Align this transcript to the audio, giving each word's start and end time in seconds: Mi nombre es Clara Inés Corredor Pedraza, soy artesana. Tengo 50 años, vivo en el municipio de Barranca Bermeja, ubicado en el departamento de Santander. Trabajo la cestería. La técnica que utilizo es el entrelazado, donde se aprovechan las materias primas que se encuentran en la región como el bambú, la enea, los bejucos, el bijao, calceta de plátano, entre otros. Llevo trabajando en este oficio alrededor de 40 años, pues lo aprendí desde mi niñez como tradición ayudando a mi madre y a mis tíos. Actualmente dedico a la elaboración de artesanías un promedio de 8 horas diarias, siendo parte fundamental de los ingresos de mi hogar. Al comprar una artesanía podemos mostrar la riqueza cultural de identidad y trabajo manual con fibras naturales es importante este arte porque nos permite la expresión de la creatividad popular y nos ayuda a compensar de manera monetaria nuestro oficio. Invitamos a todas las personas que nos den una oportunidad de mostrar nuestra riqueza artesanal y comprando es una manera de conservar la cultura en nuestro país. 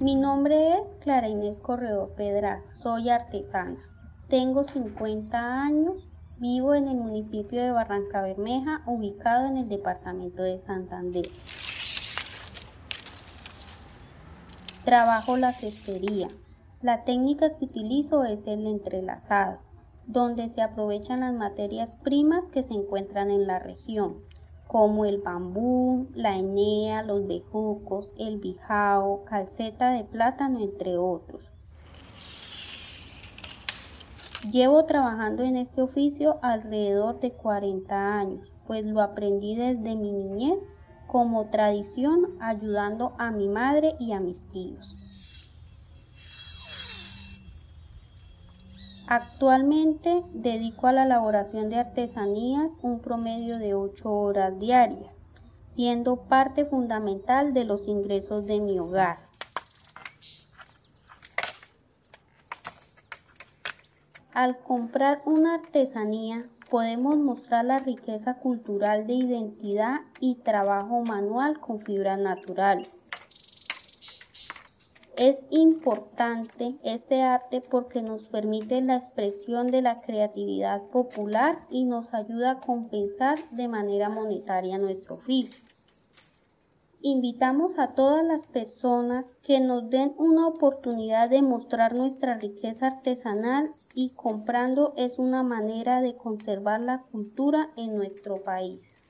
Mi 0.00 0.14
nombre 0.14 0.78
es 0.78 0.94
Clara 0.94 1.28
Inés 1.28 1.60
Corredor 1.60 2.14
Pedraza, 2.16 2.74
soy 2.74 3.10
artesana. 3.10 3.76
Tengo 4.28 4.64
50 4.64 5.62
años, 5.62 6.08
vivo 6.38 6.74
en 6.74 6.88
el 6.88 6.96
municipio 6.96 7.62
de 7.62 7.70
Barranca 7.70 8.22
Bermeja, 8.22 8.80
ubicado 8.86 9.46
en 9.46 9.58
el 9.58 9.68
departamento 9.68 10.42
de 10.42 10.58
Santander. 10.58 11.28
Trabajo 14.86 15.36
la 15.36 15.52
cestería. 15.52 16.28
La 16.80 17.04
técnica 17.04 17.58
que 17.58 17.66
utilizo 17.66 18.24
es 18.24 18.46
el 18.46 18.66
entrelazado, 18.66 19.58
donde 20.06 20.48
se 20.48 20.62
aprovechan 20.62 21.20
las 21.20 21.34
materias 21.34 21.96
primas 21.96 22.48
que 22.48 22.62
se 22.62 22.72
encuentran 22.72 23.30
en 23.30 23.46
la 23.46 23.58
región 23.58 24.22
como 24.70 25.04
el 25.04 25.18
bambú, 25.18 26.06
la 26.14 26.36
enea, 26.36 27.02
los 27.02 27.26
bejucos, 27.26 28.14
el 28.20 28.38
bijao, 28.38 29.24
calceta 29.24 29.90
de 29.90 30.04
plátano, 30.04 30.60
entre 30.60 30.96
otros. 30.96 31.50
Llevo 34.48 34.84
trabajando 34.84 35.42
en 35.42 35.56
este 35.56 35.82
oficio 35.82 36.38
alrededor 36.42 37.18
de 37.18 37.32
40 37.32 38.16
años, 38.16 38.52
pues 38.68 38.84
lo 38.84 39.00
aprendí 39.00 39.56
desde 39.56 39.96
mi 39.96 40.12
niñez 40.12 40.70
como 41.08 41.46
tradición 41.46 42.28
ayudando 42.40 43.14
a 43.18 43.32
mi 43.32 43.48
madre 43.48 43.96
y 43.98 44.12
a 44.12 44.20
mis 44.20 44.48
tíos. 44.50 44.96
Actualmente 49.12 50.22
dedico 50.32 50.86
a 50.86 50.92
la 50.92 51.02
elaboración 51.02 51.68
de 51.68 51.80
artesanías 51.80 52.76
un 52.80 53.00
promedio 53.00 53.58
de 53.58 53.74
8 53.74 54.08
horas 54.08 54.56
diarias, 54.60 55.24
siendo 55.66 56.14
parte 56.14 56.64
fundamental 56.64 57.52
de 57.52 57.64
los 57.64 57.88
ingresos 57.88 58.46
de 58.46 58.60
mi 58.60 58.78
hogar. 58.78 59.18
Al 64.32 64.56
comprar 64.58 65.22
una 65.24 65.56
artesanía 65.56 66.46
podemos 66.70 67.16
mostrar 67.16 67.64
la 67.64 67.78
riqueza 67.78 68.34
cultural 68.34 69.08
de 69.08 69.14
identidad 69.14 70.02
y 70.20 70.36
trabajo 70.36 71.02
manual 71.02 71.58
con 71.58 71.80
fibras 71.80 72.20
naturales 72.20 73.02
es 75.20 75.46
importante 75.50 76.76
este 76.82 77.20
arte 77.20 77.60
porque 77.60 78.00
nos 78.00 78.28
permite 78.28 78.80
la 78.80 78.94
expresión 78.94 79.66
de 79.66 79.82
la 79.82 80.00
creatividad 80.00 80.80
popular 80.84 81.66
y 81.68 81.84
nos 81.84 82.14
ayuda 82.14 82.52
a 82.52 82.58
compensar 82.60 83.38
de 83.50 83.68
manera 83.68 84.08
monetaria 84.08 84.78
nuestro 84.78 85.16
oficio. 85.16 85.62
Invitamos 87.02 87.78
a 87.78 87.88
todas 87.88 88.24
las 88.24 88.46
personas 88.46 89.40
que 89.46 89.60
nos 89.60 89.90
den 89.90 90.14
una 90.16 90.46
oportunidad 90.46 91.28
de 91.28 91.42
mostrar 91.42 91.94
nuestra 91.94 92.38
riqueza 92.38 92.86
artesanal 92.86 93.68
y 93.94 94.14
comprando 94.14 94.94
es 94.96 95.18
una 95.18 95.42
manera 95.42 96.00
de 96.00 96.16
conservar 96.16 96.80
la 96.80 97.02
cultura 97.12 97.68
en 97.76 97.94
nuestro 97.94 98.42
país. 98.42 99.06